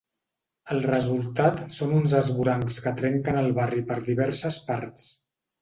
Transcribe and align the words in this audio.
El 0.75 0.79
resultat 0.85 1.59
són 1.75 1.93
uns 1.99 2.17
esvorancs 2.21 2.81
que 2.87 2.97
trenquen 3.03 3.39
el 3.43 3.53
barri 3.61 3.85
per 3.93 4.03
diverses 4.11 4.63
parts. 4.73 5.07